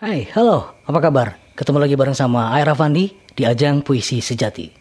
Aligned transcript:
Hai, 0.00 0.24
halo, 0.32 0.80
apa 0.88 0.96
kabar? 0.96 1.36
Ketemu 1.52 1.76
lagi 1.76 1.92
bareng 1.92 2.16
sama 2.16 2.56
Aira 2.56 2.72
Fandi 2.72 3.12
di 3.36 3.44
ajang 3.44 3.84
Puisi 3.84 4.24
Sejati. 4.24 4.72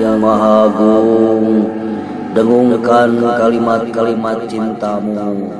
Yang 0.00 0.18
maha 0.20 0.68
agung 0.70 1.68
Dengungkan 2.34 3.14
kalimat-kalimat 3.38 4.42
cintamu. 4.50 5.54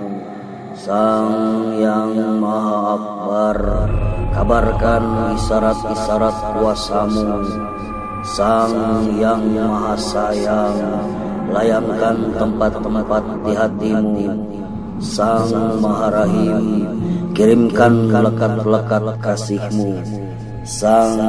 Sang 0.74 1.78
yang 1.78 2.42
maha 2.42 2.98
akbar 2.98 3.58
Kabarkan 4.34 5.38
isyarat-isyarat 5.38 6.36
kuasamu. 6.58 7.46
Sang 8.26 8.74
yang 9.14 9.42
maha 9.54 9.94
sayang 9.94 10.78
Layangkan 11.54 12.34
tempat-tempat 12.34 13.22
di 13.46 13.52
hatimu. 13.54 14.28
Sang 14.98 15.78
maha 15.78 16.10
rahim 16.10 16.90
Kirimkan 17.34 18.10
lekat-lekat 18.10 19.04
kasihmu 19.22 20.02
Sang 20.64 21.20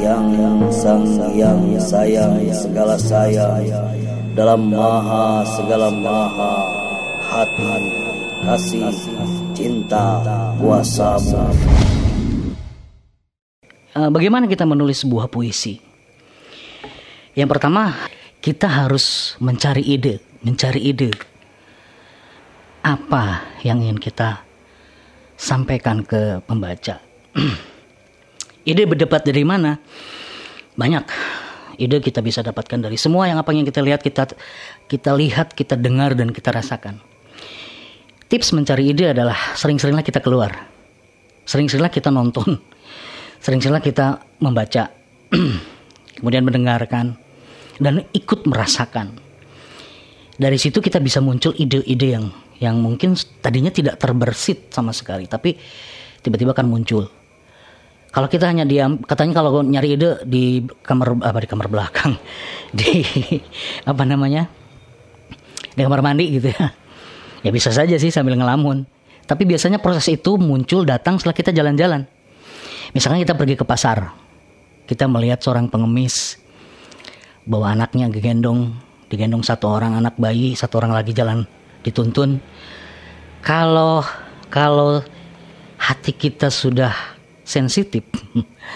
yang 0.00 0.32
sang 0.72 1.04
yang 1.36 1.60
sayang 1.76 2.40
segala 2.56 2.96
sayang 2.96 3.68
dalam 4.32 4.72
maha 4.72 5.44
segala 5.44 5.92
maha 5.92 6.56
hati 7.20 7.84
kasih 8.48 8.88
cinta 9.52 10.24
kuasamu. 10.56 11.52
Eh, 13.92 14.08
Bagaimana 14.08 14.48
kita 14.48 14.64
menulis 14.64 15.04
sebuah 15.04 15.28
puisi? 15.28 15.76
Yang 17.36 17.60
pertama, 17.60 17.92
kita 18.40 18.72
harus 18.72 19.36
mencari 19.36 19.84
ide, 19.84 20.24
mencari 20.40 20.80
ide. 20.80 21.12
Apa 22.80 23.52
yang 23.60 23.84
ingin 23.84 24.00
kita 24.00 24.48
sampaikan 25.36 26.00
ke 26.08 26.40
pembaca? 26.48 27.04
ide 28.68 28.84
berdebat 28.84 29.24
dari 29.24 29.42
mana? 29.42 29.80
Banyak. 30.76 31.04
Ide 31.78 32.02
kita 32.02 32.20
bisa 32.20 32.42
dapatkan 32.42 32.84
dari 32.84 32.98
semua 32.98 33.30
yang 33.30 33.38
apa 33.38 33.54
yang 33.54 33.64
kita 33.64 33.80
lihat, 33.80 34.02
kita 34.02 34.34
kita 34.90 35.10
lihat, 35.14 35.54
kita 35.54 35.78
dengar 35.78 36.12
dan 36.18 36.34
kita 36.34 36.50
rasakan. 36.52 36.98
Tips 38.28 38.52
mencari 38.52 38.92
ide 38.92 39.16
adalah 39.16 39.56
sering-seringlah 39.56 40.04
kita 40.04 40.20
keluar. 40.20 40.52
Sering-seringlah 41.48 41.88
kita 41.88 42.12
nonton. 42.12 42.60
Sering-seringlah 43.40 43.80
kita 43.80 44.20
membaca. 44.42 44.92
Kemudian 46.18 46.44
mendengarkan 46.44 47.16
dan 47.78 48.04
ikut 48.10 48.44
merasakan. 48.44 49.16
Dari 50.38 50.58
situ 50.58 50.78
kita 50.78 51.02
bisa 51.02 51.18
muncul 51.18 51.54
ide-ide 51.54 52.08
yang 52.14 52.26
yang 52.58 52.78
mungkin 52.82 53.14
tadinya 53.38 53.70
tidak 53.70 54.02
terbersit 54.02 54.70
sama 54.74 54.90
sekali, 54.90 55.30
tapi 55.30 55.54
tiba-tiba 56.22 56.54
akan 56.54 56.66
muncul. 56.66 57.06
Kalau 58.08 58.24
kita 58.24 58.48
hanya 58.48 58.64
diam, 58.64 59.04
katanya 59.04 59.44
kalau 59.44 59.60
nyari 59.60 60.00
ide 60.00 60.24
di 60.24 60.64
kamar 60.80 61.20
apa 61.20 61.44
di 61.44 61.48
kamar 61.48 61.68
belakang, 61.68 62.16
di 62.78 63.04
apa 63.84 64.02
namanya, 64.08 64.48
di 65.76 65.80
kamar 65.84 66.00
mandi 66.00 66.40
gitu 66.40 66.48
ya. 66.48 66.72
Ya 67.44 67.50
bisa 67.52 67.70
saja 67.70 67.94
sih 68.00 68.08
sambil 68.08 68.34
ngelamun. 68.34 68.88
Tapi 69.28 69.44
biasanya 69.44 69.76
proses 69.76 70.08
itu 70.08 70.40
muncul 70.40 70.88
datang 70.88 71.20
setelah 71.20 71.36
kita 71.36 71.52
jalan-jalan. 71.52 72.08
Misalkan 72.96 73.20
kita 73.20 73.36
pergi 73.36 73.60
ke 73.60 73.64
pasar, 73.68 74.16
kita 74.88 75.04
melihat 75.04 75.44
seorang 75.44 75.68
pengemis 75.68 76.40
bawa 77.44 77.76
anaknya 77.76 78.08
digendong, 78.08 78.72
digendong 79.12 79.44
satu 79.44 79.68
orang 79.68 80.00
anak 80.00 80.16
bayi, 80.16 80.56
satu 80.56 80.80
orang 80.80 80.96
lagi 80.96 81.12
jalan 81.12 81.44
dituntun. 81.84 82.40
Kalau 83.44 84.00
kalau 84.48 85.04
hati 85.76 86.16
kita 86.16 86.48
sudah 86.48 87.17
sensitif, 87.48 88.04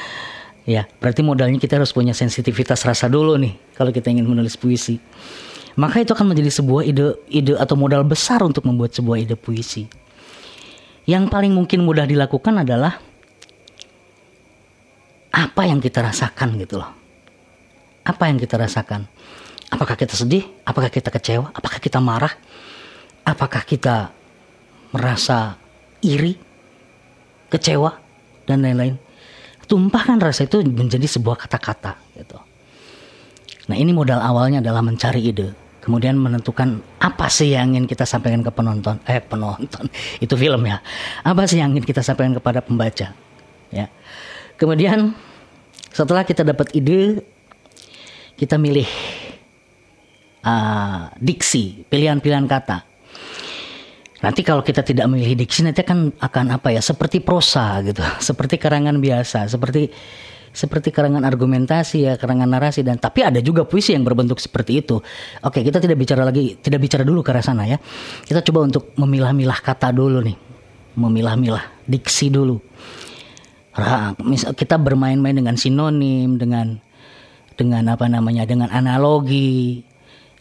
ya 0.72 0.88
berarti 0.96 1.20
modalnya 1.20 1.60
kita 1.60 1.76
harus 1.76 1.92
punya 1.92 2.16
sensitivitas 2.16 2.80
rasa 2.88 3.12
dulu 3.12 3.36
nih 3.36 3.76
kalau 3.76 3.92
kita 3.92 4.08
ingin 4.08 4.24
menulis 4.24 4.56
puisi. 4.56 4.96
Maka 5.76 6.04
itu 6.04 6.12
akan 6.16 6.32
menjadi 6.32 6.52
sebuah 6.52 6.82
ide 6.84 7.16
ide 7.28 7.56
atau 7.56 7.76
modal 7.76 8.04
besar 8.04 8.40
untuk 8.40 8.64
membuat 8.64 8.96
sebuah 8.96 9.20
ide 9.20 9.36
puisi. 9.36 9.88
Yang 11.04 11.28
paling 11.28 11.52
mungkin 11.52 11.84
mudah 11.84 12.08
dilakukan 12.08 12.64
adalah 12.64 12.96
apa 15.32 15.62
yang 15.64 15.80
kita 15.80 16.04
rasakan 16.04 16.60
gitu 16.60 16.80
loh. 16.80 16.92
Apa 18.04 18.28
yang 18.28 18.36
kita 18.36 18.60
rasakan? 18.60 19.08
Apakah 19.72 19.96
kita 19.96 20.12
sedih? 20.12 20.44
Apakah 20.68 20.92
kita 20.92 21.08
kecewa? 21.08 21.48
Apakah 21.56 21.80
kita 21.80 21.96
marah? 22.02 22.36
Apakah 23.24 23.64
kita 23.64 24.12
merasa 24.92 25.56
iri, 26.04 26.36
kecewa, 27.48 28.01
dan 28.52 28.60
lain-lain? 28.60 28.94
Tumpahkan 29.64 30.20
rasa 30.20 30.44
itu 30.44 30.60
menjadi 30.60 31.08
sebuah 31.08 31.48
kata-kata 31.48 31.96
gitu. 32.18 32.36
Nah 33.72 33.76
ini 33.78 33.94
modal 33.94 34.20
awalnya 34.20 34.60
adalah 34.60 34.84
mencari 34.84 35.32
ide. 35.32 35.54
Kemudian 35.82 36.14
menentukan 36.14 36.78
apa 37.02 37.26
sih 37.26 37.58
yang 37.58 37.74
ingin 37.74 37.90
kita 37.90 38.06
sampaikan 38.06 38.44
ke 38.46 38.54
penonton. 38.54 39.02
Eh 39.02 39.18
penonton, 39.18 39.90
itu 40.24 40.34
film 40.38 40.62
ya. 40.68 40.78
Apa 41.26 41.48
sih 41.50 41.58
yang 41.58 41.74
ingin 41.74 41.82
kita 41.82 42.04
sampaikan 42.04 42.38
kepada 42.38 42.62
pembaca. 42.62 43.10
Ya. 43.72 43.86
Kemudian 44.60 45.10
setelah 45.90 46.22
kita 46.22 46.46
dapat 46.46 46.70
ide, 46.76 47.26
kita 48.38 48.60
milih 48.60 48.86
uh, 50.46 51.10
diksi, 51.18 51.82
pilihan-pilihan 51.90 52.46
kata. 52.46 52.91
Nanti 54.22 54.46
kalau 54.46 54.62
kita 54.62 54.86
tidak 54.86 55.10
memilih 55.10 55.34
diksi 55.34 55.66
nanti 55.66 55.82
akan 55.82 56.14
akan 56.22 56.46
apa 56.54 56.70
ya 56.70 56.78
seperti 56.78 57.18
prosa 57.18 57.82
gitu, 57.82 58.00
seperti 58.30 58.54
karangan 58.56 59.02
biasa, 59.02 59.50
seperti 59.50 59.90
seperti 60.52 60.92
karangan 60.92 61.24
argumentasi 61.24 62.06
ya, 62.06 62.14
karangan 62.20 62.44
narasi 62.44 62.84
dan 62.84 63.00
tapi 63.00 63.24
ada 63.24 63.40
juga 63.40 63.64
puisi 63.64 63.96
yang 63.96 64.04
berbentuk 64.04 64.38
seperti 64.38 64.84
itu. 64.84 65.00
Oke, 65.42 65.64
kita 65.64 65.80
tidak 65.80 65.96
bicara 65.98 66.22
lagi, 66.28 66.60
tidak 66.60 66.86
bicara 66.86 67.02
dulu 67.02 67.24
ke 67.24 67.32
arah 67.32 67.42
sana 67.42 67.64
ya. 67.66 67.80
Kita 68.22 68.44
coba 68.44 68.68
untuk 68.68 68.92
memilah-milah 68.94 69.58
kata 69.64 69.90
dulu 69.90 70.20
nih. 70.22 70.36
Memilah-milah 70.92 71.88
diksi 71.88 72.28
dulu. 72.28 72.60
Misal 74.28 74.52
kita 74.52 74.76
bermain-main 74.76 75.32
dengan 75.32 75.56
sinonim, 75.56 76.36
dengan 76.36 76.76
dengan 77.56 77.88
apa 77.88 78.04
namanya, 78.12 78.44
dengan 78.44 78.68
analogi, 78.68 79.80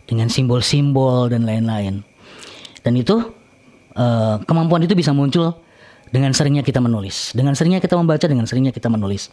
dengan 0.03 0.27
simbol-simbol 0.27 1.31
dan 1.31 1.47
lain-lain. 1.47 2.03
Dan 2.83 2.99
itu 2.99 3.40
eh, 3.95 4.35
kemampuan 4.45 4.83
itu 4.83 4.95
bisa 4.95 5.11
muncul 5.11 5.57
dengan 6.11 6.35
seringnya 6.35 6.61
kita 6.61 6.83
menulis, 6.83 7.31
dengan 7.31 7.55
seringnya 7.55 7.79
kita 7.79 7.95
membaca, 7.95 8.27
dengan 8.27 8.43
seringnya 8.43 8.75
kita 8.75 8.91
menulis. 8.91 9.31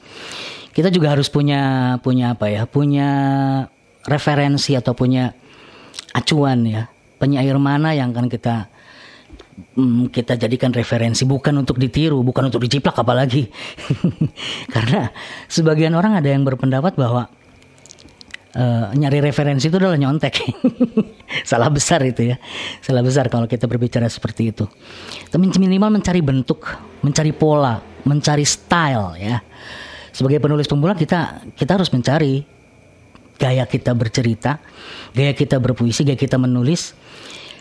Kita 0.71 0.95
juga 0.95 1.11
harus 1.13 1.27
punya 1.27 1.95
punya 2.01 2.39
apa 2.39 2.47
ya, 2.47 2.71
punya 2.71 3.09
referensi 4.07 4.79
atau 4.79 4.95
punya 4.95 5.35
acuan 6.15 6.63
ya, 6.65 6.87
penyair 7.19 7.59
mana 7.59 7.99
yang 7.99 8.15
akan 8.15 8.31
kita 8.31 8.71
mm, 9.75 10.15
kita 10.15 10.39
jadikan 10.39 10.71
referensi 10.71 11.27
bukan 11.27 11.67
untuk 11.67 11.83
ditiru, 11.83 12.23
bukan 12.23 12.47
untuk 12.47 12.63
diciplak 12.63 12.95
apalagi. 12.95 13.51
Karena 14.75 15.11
sebagian 15.51 15.99
orang 15.99 16.15
ada 16.15 16.31
yang 16.31 16.47
berpendapat 16.47 16.95
bahwa 16.95 17.27
eh, 18.59 18.85
nyari 18.99 19.23
referensi 19.23 19.71
itu 19.71 19.79
adalah 19.79 19.95
nyontek. 19.95 20.35
Salah 21.50 21.71
besar 21.71 22.03
itu 22.03 22.27
ya. 22.35 22.37
Salah 22.82 23.06
besar 23.06 23.31
kalau 23.31 23.47
kita 23.47 23.71
berbicara 23.71 24.11
seperti 24.11 24.50
itu. 24.50 24.67
Tapi 25.31 25.44
minimal 25.56 26.03
mencari 26.03 26.19
bentuk, 26.19 26.67
mencari 27.06 27.31
pola, 27.31 27.79
mencari 28.03 28.43
style 28.43 29.15
ya. 29.23 29.38
Sebagai 30.11 30.43
penulis 30.43 30.67
pemula 30.67 30.99
kita 30.99 31.47
kita 31.55 31.79
harus 31.79 31.88
mencari 31.94 32.43
gaya 33.38 33.62
kita 33.71 33.94
bercerita, 33.94 34.59
gaya 35.15 35.31
kita 35.31 35.62
berpuisi, 35.62 36.03
gaya 36.03 36.19
kita 36.19 36.35
menulis 36.37 36.99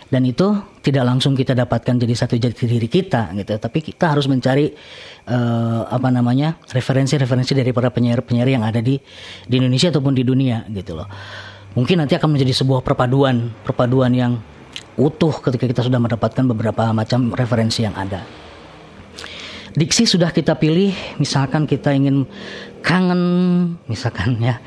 dan 0.07 0.23
itu 0.23 0.55
tidak 0.79 1.03
langsung 1.03 1.35
kita 1.35 1.51
dapatkan 1.51 1.99
jadi 1.99 2.13
satu 2.15 2.39
jati 2.39 2.63
diri 2.63 2.87
kita 2.87 3.35
gitu. 3.35 3.59
Tapi 3.59 3.79
kita 3.83 4.15
harus 4.15 4.31
mencari 4.31 4.71
eh, 5.27 5.81
apa 5.83 6.07
namanya 6.07 6.55
referensi-referensi 6.71 7.51
dari 7.51 7.75
para 7.75 7.91
penyair-penyair 7.91 8.55
yang 8.55 8.63
ada 8.63 8.79
di 8.79 8.95
di 9.43 9.55
Indonesia 9.59 9.91
ataupun 9.91 10.15
di 10.15 10.23
dunia 10.23 10.63
gitu 10.71 10.95
loh. 10.95 11.07
Mungkin 11.75 11.99
nanti 11.99 12.15
akan 12.15 12.33
menjadi 12.33 12.55
sebuah 12.55 12.81
perpaduan 12.81 13.51
perpaduan 13.67 14.15
yang 14.15 14.39
utuh 14.95 15.35
ketika 15.43 15.67
kita 15.67 15.81
sudah 15.83 15.99
mendapatkan 15.99 16.43
beberapa 16.47 16.89
macam 16.95 17.35
referensi 17.35 17.83
yang 17.83 17.93
ada. 17.93 18.23
Diksi 19.77 20.09
sudah 20.09 20.33
kita 20.33 20.57
pilih 20.57 20.95
misalkan 21.21 21.67
kita 21.67 21.91
ingin 21.91 22.23
kangen 22.79 23.21
misalkan 23.91 24.39
ya. 24.39 24.57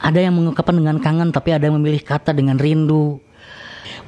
Ada 0.00 0.28
yang 0.28 0.36
mengungkapkan 0.36 0.76
dengan 0.76 1.00
kangen 1.00 1.32
tapi 1.32 1.56
ada 1.56 1.68
yang 1.68 1.80
memilih 1.80 2.04
kata 2.04 2.36
dengan 2.36 2.60
rindu. 2.60 3.18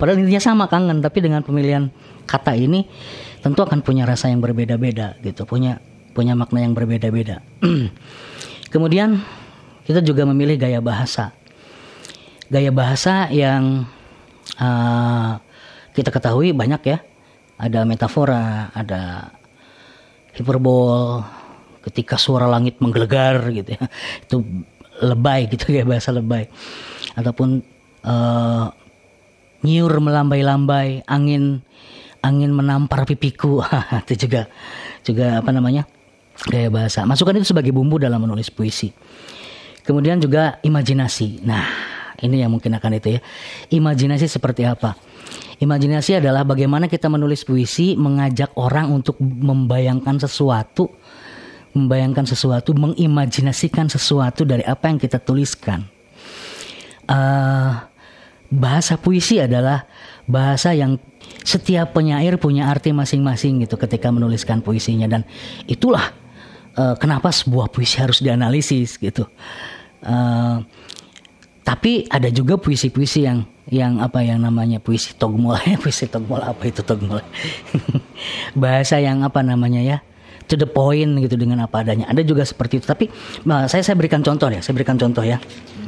Padahal 0.03 0.19
intinya 0.19 0.43
sama 0.43 0.67
kangen 0.67 0.99
tapi 0.99 1.23
dengan 1.23 1.47
pemilihan 1.47 1.87
kata 2.27 2.59
ini 2.59 2.91
tentu 3.39 3.63
akan 3.63 3.87
punya 3.87 4.03
rasa 4.03 4.35
yang 4.35 4.43
berbeda-beda 4.43 5.15
gitu, 5.23 5.47
punya 5.47 5.79
punya 6.11 6.35
makna 6.35 6.67
yang 6.67 6.75
berbeda-beda. 6.75 7.39
Kemudian 8.75 9.23
kita 9.87 10.03
juga 10.03 10.27
memilih 10.27 10.59
gaya 10.59 10.83
bahasa. 10.83 11.31
Gaya 12.51 12.75
bahasa 12.75 13.31
yang 13.31 13.87
uh, 14.59 15.39
kita 15.95 16.11
ketahui 16.11 16.51
banyak 16.51 16.83
ya. 16.83 16.99
Ada 17.63 17.87
metafora, 17.87 18.75
ada 18.75 19.31
hiperbol, 20.35 21.23
ketika 21.83 22.19
suara 22.19 22.47
langit 22.47 22.79
menggelegar 22.79 23.51
gitu 23.51 23.75
ya 23.75 23.83
itu 24.25 24.37
lebay 25.03 25.51
gitu 25.51 25.75
ya 25.75 25.83
bahasa 25.83 26.15
lebay 26.15 26.47
ataupun 27.19 27.61
uh, 28.07 28.71
nyiur 29.63 29.93
melambai-lambai 29.99 31.07
angin 31.07 31.63
angin 32.23 32.51
menampar 32.55 33.07
pipiku. 33.07 33.63
Itu 34.07 34.27
juga 34.29 34.47
juga 35.03 35.43
apa 35.43 35.51
namanya 35.51 35.87
gaya 36.47 36.71
bahasa. 36.71 37.03
Masukkan 37.03 37.39
itu 37.39 37.51
sebagai 37.55 37.75
bumbu 37.75 37.99
dalam 37.99 38.23
menulis 38.23 38.51
puisi. 38.51 38.91
Kemudian 39.83 40.23
juga 40.23 40.63
imajinasi. 40.63 41.43
Nah 41.43 41.67
ini 42.23 42.39
yang 42.43 42.55
mungkin 42.55 42.75
akan 42.79 42.99
itu 43.03 43.19
ya. 43.19 43.21
Imajinasi 43.75 44.31
seperti 44.31 44.63
apa? 44.63 44.95
Imajinasi 45.59 46.23
adalah 46.23 46.47
bagaimana 46.47 46.87
kita 46.87 47.11
menulis 47.11 47.43
puisi 47.43 47.99
mengajak 47.99 48.55
orang 48.59 48.91
untuk 48.95 49.19
membayangkan 49.19 50.23
sesuatu 50.23 50.91
membayangkan 51.73 52.29
sesuatu, 52.29 52.77
mengimajinasikan 52.77 53.89
sesuatu 53.89 54.45
dari 54.45 54.61
apa 54.65 54.93
yang 54.93 55.01
kita 55.01 55.17
tuliskan. 55.17 55.89
Uh, 57.09 57.92
bahasa 58.53 59.01
puisi 59.01 59.41
adalah 59.41 59.89
bahasa 60.29 60.77
yang 60.77 61.01
setiap 61.41 61.97
penyair 61.97 62.37
punya 62.37 62.69
arti 62.69 62.93
masing-masing 62.93 63.65
gitu 63.65 63.81
ketika 63.81 64.13
menuliskan 64.13 64.61
puisinya 64.61 65.09
dan 65.09 65.25
itulah 65.65 66.13
uh, 66.77 66.95
kenapa 67.01 67.33
sebuah 67.33 67.73
puisi 67.73 67.97
harus 67.99 68.21
dianalisis 68.21 69.01
gitu. 69.01 69.25
Uh, 70.05 70.61
tapi 71.63 72.05
ada 72.11 72.29
juga 72.29 72.59
puisi-puisi 72.59 73.25
yang 73.25 73.47
yang 73.71 74.03
apa 74.03 74.21
yang 74.21 74.43
namanya 74.43 74.83
puisi 74.83 75.15
togmol 75.15 75.55
puisi 75.83 76.11
togmol 76.11 76.43
apa 76.43 76.67
itu 76.67 76.83
togmol 76.83 77.23
bahasa 78.63 78.99
yang 78.99 79.23
apa 79.23 79.47
namanya 79.47 79.79
ya 79.79 79.99
to 80.51 80.59
the 80.59 80.67
point 80.67 81.23
gitu 81.23 81.39
dengan 81.39 81.65
apa 81.65 81.81
adanya. 81.81 82.11
Ada 82.11 82.27
juga 82.27 82.45
seperti 82.45 82.83
itu. 82.83 82.87
Tapi 82.87 83.09
nah, 83.49 83.65
saya 83.71 83.81
saya 83.81 83.97
berikan 83.97 84.21
contoh 84.21 84.53
ya. 84.53 84.61
Saya 84.61 84.75
berikan 84.77 85.01
contoh 85.01 85.25
ya. 85.25 85.41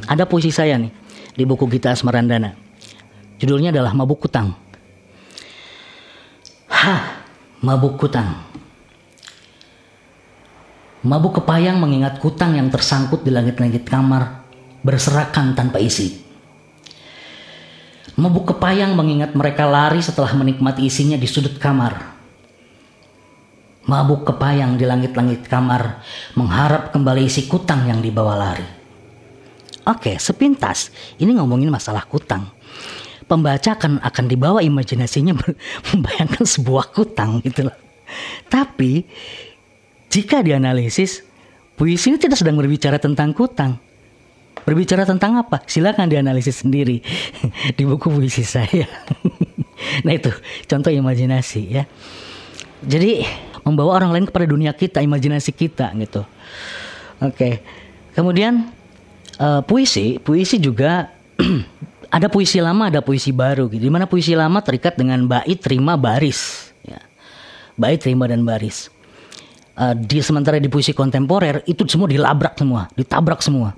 Ada 0.09 0.25
puisi 0.25 0.49
saya 0.49 0.79
nih 0.81 1.04
di 1.35 1.43
buku 1.43 1.67
Gita 1.67 1.91
Asmarandana. 1.91 2.55
Judulnya 3.35 3.75
adalah 3.75 3.91
Mabuk 3.91 4.23
Kutang. 4.23 4.55
Hah, 6.65 7.23
mabuk 7.61 7.97
kutang. 7.97 8.45
Mabuk 11.05 11.41
kepayang 11.41 11.77
mengingat 11.77 12.17
kutang 12.17 12.57
yang 12.57 12.73
tersangkut 12.73 13.21
di 13.21 13.29
langit-langit 13.29 13.85
kamar, 13.85 14.45
berserakan 14.81 15.53
tanpa 15.53 15.77
isi. 15.77 16.25
Mabuk 18.17 18.55
kepayang 18.55 18.93
mengingat 18.97 19.33
mereka 19.37 19.69
lari 19.69 20.01
setelah 20.01 20.33
menikmati 20.33 20.89
isinya 20.89 21.17
di 21.17 21.25
sudut 21.29 21.57
kamar 21.61 22.15
mabuk 23.85 24.25
kepayang 24.25 24.81
di 24.81 24.85
langit-langit 24.85 25.45
kamar, 25.45 26.01
mengharap 26.33 26.89
kembali 26.89 27.29
isi 27.29 27.45
kutang 27.45 27.85
yang 27.85 28.01
dibawa 28.01 28.33
lari. 28.33 28.84
Oke, 29.85 30.17
sepintas 30.17 30.89
ini 31.21 31.37
ngomongin 31.37 31.69
masalah 31.69 32.09
kutang. 32.09 32.49
Pembaca 33.25 33.73
akan 33.73 34.01
akan 34.01 34.25
dibawa 34.25 34.59
imajinasinya 34.61 35.33
membayangkan 35.93 36.45
sebuah 36.45 36.93
kutang 36.93 37.41
gitu 37.45 37.69
loh. 37.69 37.77
Tapi 38.49 39.05
jika 40.09 40.41
dianalisis, 40.45 41.25
puisi 41.77 42.13
ini 42.13 42.17
tidak 42.17 42.37
sedang 42.37 42.57
berbicara 42.57 42.97
tentang 42.97 43.33
kutang. 43.33 43.77
Berbicara 44.65 45.05
tentang 45.05 45.37
apa? 45.37 45.61
Silakan 45.69 46.09
dianalisis 46.09 46.65
sendiri 46.65 47.01
di 47.77 47.83
buku 47.85 48.09
puisi 48.09 48.41
saya. 48.41 48.89
nah 50.05 50.13
itu 50.13 50.33
contoh 50.65 50.89
imajinasi 50.89 51.61
ya. 51.69 51.83
Jadi 52.81 53.21
membawa 53.61 54.01
orang 54.01 54.17
lain 54.17 54.25
kepada 54.25 54.49
dunia 54.49 54.73
kita, 54.73 55.01
imajinasi 55.01 55.53
kita 55.53 55.93
gitu. 55.97 56.25
Oke. 57.21 57.61
Kemudian 58.17 58.71
uh, 59.39 59.61
puisi, 59.63 60.17
puisi 60.21 60.57
juga 60.61 61.11
ada 62.15 62.27
puisi 62.31 62.59
lama, 62.63 62.87
ada 62.87 63.03
puisi 63.03 63.35
baru 63.35 63.67
gitu. 63.71 63.83
Di 63.87 63.91
mana 63.91 64.07
puisi 64.07 64.33
lama 64.37 64.61
terikat 64.63 64.95
dengan 64.95 65.27
bait, 65.27 65.59
rima, 65.67 65.99
baris. 65.99 66.71
Ya. 66.85 67.01
Bait, 67.75 67.99
rima 68.03 68.29
dan 68.29 68.47
baris. 68.47 68.91
Uh, 69.75 69.91
di 69.91 70.23
sementara 70.23 70.55
di 70.55 70.71
puisi 70.71 70.95
kontemporer 70.95 71.67
itu 71.67 71.83
semua 71.83 72.07
dilabrak 72.07 72.55
semua, 72.55 72.87
ditabrak 72.95 73.43
semua, 73.43 73.75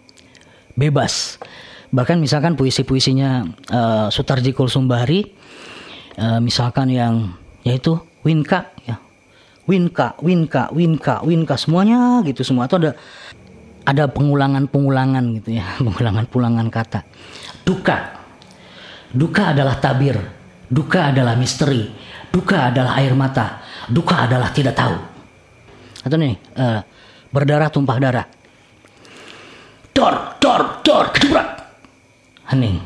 bebas. 0.77 1.41
Bahkan 1.89 2.21
misalkan 2.21 2.53
puisi-puisinya 2.53 3.49
uh, 3.73 4.07
Sutarji 4.13 4.53
Kulsumbari, 4.53 5.25
uh, 6.21 6.37
misalkan 6.37 6.93
yang 6.93 7.33
yaitu 7.65 7.97
Winka, 8.21 8.69
ya 8.85 9.01
Winka, 9.67 10.15
Winka, 10.23 10.71
Winka, 10.71 11.19
Winka 11.27 11.55
semuanya 11.59 12.23
gitu 12.23 12.39
semua 12.47 12.71
itu 12.71 12.79
ada 12.79 12.91
ada 13.87 14.11
pengulangan-pengulangan 14.11 15.23
gitu 15.39 15.55
ya, 15.55 15.65
pengulangan-pengulangan 15.85 16.67
kata. 16.67 16.99
Duka. 17.63 17.97
Duka 19.07 19.55
adalah 19.55 19.79
tabir. 19.79 20.19
Duka 20.67 21.15
adalah 21.15 21.39
misteri. 21.39 21.87
Duka 22.27 22.67
adalah 22.67 22.99
air 22.99 23.15
mata. 23.15 23.63
Duka 23.87 24.27
adalah 24.27 24.51
tidak 24.51 24.75
tahu. 24.75 24.95
Atau 26.03 26.19
nih, 26.19 26.35
uh, 26.59 26.83
berdarah 27.31 27.71
tumpah 27.71 27.97
darah. 28.03 28.27
Dor, 29.95 30.35
dor, 30.43 30.83
dor, 30.83 31.05
kedubrak. 31.15 31.47
Hening. 32.51 32.83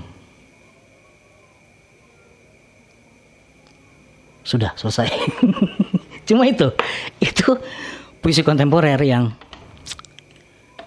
Sudah 4.46 4.78
selesai. 4.78 5.10
Cuma 6.30 6.46
itu, 6.46 6.70
itu 7.18 7.58
puisi 8.22 8.46
kontemporer 8.46 9.02
yang 9.02 9.34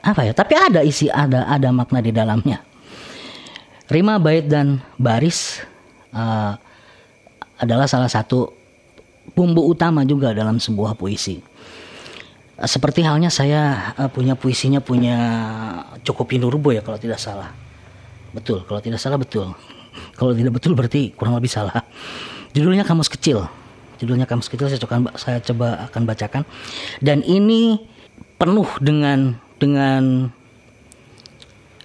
apa 0.04 0.20
ya? 0.28 0.36
Tapi 0.36 0.52
ada 0.52 0.84
isi, 0.84 1.08
ada 1.08 1.48
ada 1.48 1.72
makna 1.72 2.04
di 2.04 2.12
dalamnya. 2.12 2.60
Rima, 3.88 4.20
bait 4.20 4.44
dan 4.44 4.84
baris 5.00 5.64
uh, 6.12 6.56
adalah 7.56 7.88
salah 7.88 8.08
satu 8.08 8.52
bumbu 9.32 9.64
utama 9.64 10.04
juga 10.04 10.36
dalam 10.36 10.60
sebuah 10.60 10.96
puisi. 10.96 11.40
Seperti 12.54 13.02
halnya 13.02 13.32
saya 13.32 13.92
uh, 13.96 14.12
punya 14.12 14.36
puisinya 14.36 14.78
punya 14.84 15.16
Joko 16.04 16.28
Pinurbo 16.28 16.70
ya 16.70 16.84
kalau 16.84 17.00
tidak 17.00 17.16
salah. 17.16 17.48
Betul, 18.36 18.68
kalau 18.68 18.84
tidak 18.84 19.00
salah 19.00 19.16
betul. 19.16 19.56
Kalau 20.20 20.36
tidak 20.36 20.52
betul 20.60 20.76
berarti 20.76 21.16
kurang 21.16 21.38
lebih 21.40 21.48
salah. 21.48 21.80
Judulnya 22.52 22.84
Kamus 22.84 23.08
Kecil 23.08 23.42
judulnya 23.98 24.26
Kamus 24.26 24.50
Kecil 24.50 24.68
saya 24.68 24.80
coba 24.82 25.14
saya 25.16 25.38
coba 25.40 25.88
akan 25.90 26.02
bacakan 26.04 26.42
dan 27.00 27.22
ini 27.22 27.80
penuh 28.36 28.66
dengan 28.82 29.38
dengan 29.58 30.30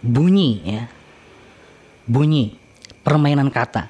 bunyi 0.01 0.49
ya. 0.63 0.83
Bunyi 2.09 2.57
permainan 3.05 3.53
kata. 3.53 3.89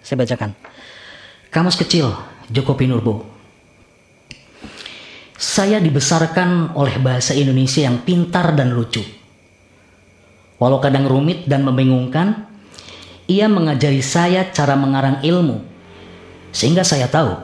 Saya 0.00 0.24
bacakan. 0.24 0.56
Kamus 1.52 1.76
Kecil 1.76 2.08
Joko 2.48 2.72
Pinurbo. 2.74 3.28
Saya 5.36 5.82
dibesarkan 5.82 6.72
oleh 6.78 6.96
bahasa 7.02 7.34
Indonesia 7.34 7.82
yang 7.82 8.06
pintar 8.06 8.54
dan 8.54 8.72
lucu. 8.72 9.02
Walau 10.62 10.78
kadang 10.78 11.10
rumit 11.10 11.50
dan 11.50 11.66
membingungkan 11.66 12.46
ia 13.26 13.50
mengajari 13.50 13.98
saya 13.98 14.46
cara 14.54 14.78
mengarang 14.78 15.18
ilmu. 15.26 15.66
Sehingga 16.54 16.86
saya 16.86 17.10
tahu 17.10 17.34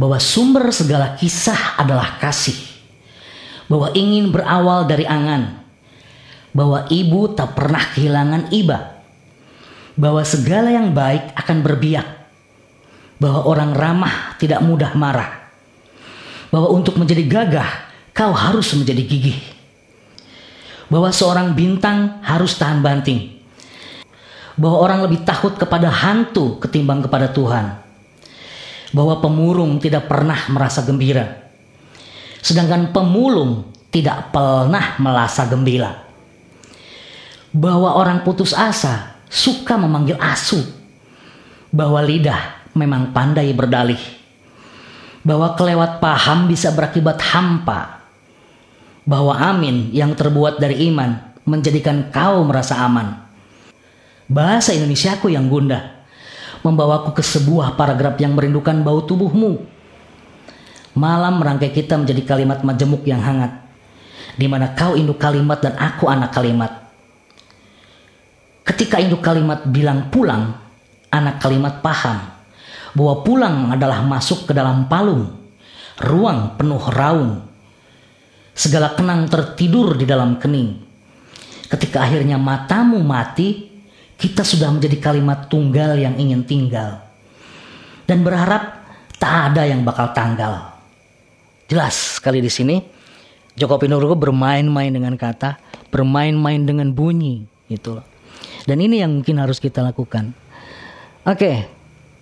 bahwa 0.00 0.16
sumber 0.16 0.72
segala 0.72 1.18
kisah 1.20 1.76
adalah 1.76 2.16
kasih. 2.16 2.71
Bahwa 3.72 3.88
ingin 3.96 4.28
berawal 4.28 4.84
dari 4.84 5.08
angan. 5.08 5.64
Bahwa 6.52 6.84
ibu 6.92 7.32
tak 7.32 7.56
pernah 7.56 7.80
kehilangan 7.96 8.52
iba. 8.52 9.00
Bahwa 9.96 10.20
segala 10.28 10.68
yang 10.68 10.92
baik 10.92 11.32
akan 11.32 11.64
berbiak. 11.64 12.08
Bahwa 13.16 13.48
orang 13.48 13.72
ramah 13.72 14.36
tidak 14.36 14.60
mudah 14.60 14.92
marah. 14.92 15.48
Bahwa 16.52 16.68
untuk 16.76 17.00
menjadi 17.00 17.24
gagah 17.24 17.70
kau 18.12 18.36
harus 18.36 18.68
menjadi 18.76 19.00
gigih. 19.08 19.40
Bahwa 20.92 21.08
seorang 21.08 21.56
bintang 21.56 22.20
harus 22.20 22.60
tahan 22.60 22.84
banting. 22.84 23.40
Bahwa 24.60 24.84
orang 24.84 25.00
lebih 25.08 25.24
takut 25.24 25.56
kepada 25.56 25.88
hantu 25.88 26.60
ketimbang 26.60 27.00
kepada 27.00 27.32
Tuhan 27.32 27.82
bahwa 28.92 29.18
pemurung 29.24 29.80
tidak 29.80 30.06
pernah 30.06 30.38
merasa 30.52 30.84
gembira. 30.84 31.41
Sedangkan 32.42 32.90
pemulung 32.90 33.70
tidak 33.94 34.34
pernah 34.34 34.98
merasa 34.98 35.46
gembira. 35.46 36.02
bahwa 37.52 38.00
orang 38.00 38.24
putus 38.24 38.56
asa 38.56 39.20
suka 39.28 39.76
memanggil 39.76 40.16
asu, 40.16 40.64
bahwa 41.68 42.00
lidah 42.00 42.64
memang 42.72 43.12
pandai 43.12 43.52
berdalih, 43.52 44.00
bahwa 45.20 45.52
kelewat 45.52 46.00
paham 46.00 46.48
bisa 46.48 46.72
berakibat 46.72 47.20
hampa, 47.20 48.08
bahwa 49.04 49.36
amin 49.36 49.92
yang 49.92 50.16
terbuat 50.16 50.56
dari 50.56 50.88
iman 50.88 51.36
menjadikan 51.44 52.08
kau 52.08 52.40
merasa 52.48 52.80
aman. 52.80 53.20
Bahasa 54.32 54.72
Indonesiaku 54.72 55.28
yang 55.28 55.52
gundah 55.52 56.00
membawaku 56.64 57.12
ke 57.12 57.20
sebuah 57.20 57.76
paragraf 57.76 58.16
yang 58.16 58.32
merindukan 58.32 58.80
bau 58.80 59.04
tubuhmu. 59.04 59.68
Malam 60.92 61.40
merangkai 61.40 61.72
kita 61.72 61.96
menjadi 61.96 62.20
kalimat 62.24 62.60
majemuk 62.60 63.08
yang 63.08 63.24
hangat, 63.24 63.64
di 64.36 64.44
mana 64.44 64.76
kau 64.76 64.92
induk 64.92 65.16
kalimat 65.16 65.56
dan 65.64 65.72
aku 65.80 66.04
anak 66.04 66.36
kalimat. 66.36 66.84
Ketika 68.62 69.00
induk 69.00 69.24
kalimat 69.24 69.64
bilang 69.64 70.12
pulang, 70.12 70.52
anak 71.08 71.40
kalimat 71.40 71.80
paham 71.80 72.32
bahwa 72.92 73.14
pulang 73.24 73.56
adalah 73.72 74.04
masuk 74.04 74.48
ke 74.48 74.52
dalam 74.52 74.84
palung, 74.88 75.32
ruang 76.00 76.60
penuh 76.60 76.84
raung. 76.92 77.48
Segala 78.52 78.92
kenang 78.92 79.32
tertidur 79.32 79.96
di 79.96 80.04
dalam 80.04 80.36
kening. 80.36 80.76
Ketika 81.72 82.04
akhirnya 82.04 82.36
matamu 82.36 83.00
mati, 83.00 83.64
kita 84.20 84.44
sudah 84.44 84.68
menjadi 84.68 85.00
kalimat 85.00 85.48
tunggal 85.48 85.96
yang 85.96 86.20
ingin 86.20 86.44
tinggal. 86.44 87.00
Dan 88.04 88.20
berharap 88.20 88.84
tak 89.16 89.56
ada 89.56 89.64
yang 89.64 89.80
bakal 89.88 90.12
tanggal. 90.12 90.71
Jelas 91.72 92.20
sekali 92.20 92.44
di 92.44 92.52
sini 92.52 92.76
Joko 93.56 93.80
Pinurgo 93.80 94.12
bermain-main 94.12 94.92
dengan 94.92 95.16
kata, 95.16 95.56
bermain-main 95.88 96.68
dengan 96.68 96.92
bunyi 96.92 97.48
gitu 97.64 97.96
loh. 97.96 98.04
Dan 98.68 98.84
ini 98.84 99.00
yang 99.00 99.16
mungkin 99.16 99.40
harus 99.40 99.56
kita 99.56 99.80
lakukan. 99.80 100.36
Oke, 101.24 101.64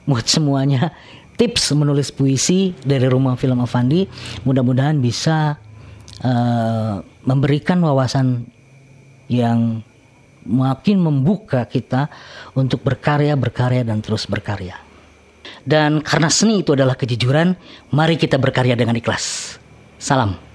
buat 0.06 0.22
semuanya 0.30 0.94
tips 1.34 1.74
menulis 1.74 2.14
puisi 2.14 2.78
dari 2.78 3.10
Rumah 3.10 3.34
Film 3.34 3.58
Avandi 3.58 4.06
mudah-mudahan 4.46 5.02
bisa 5.02 5.58
uh, 6.22 7.02
memberikan 7.26 7.82
wawasan 7.82 8.46
yang 9.26 9.82
makin 10.46 11.02
membuka 11.02 11.66
kita 11.66 12.06
untuk 12.54 12.86
berkarya, 12.86 13.34
berkarya 13.34 13.82
dan 13.82 13.98
terus 13.98 14.30
berkarya. 14.30 14.89
Dan 15.70 16.02
karena 16.02 16.26
seni 16.26 16.66
itu 16.66 16.74
adalah 16.74 16.98
kejujuran, 16.98 17.54
mari 17.94 18.18
kita 18.18 18.42
berkarya 18.42 18.74
dengan 18.74 18.98
ikhlas. 18.98 19.54
Salam. 20.02 20.49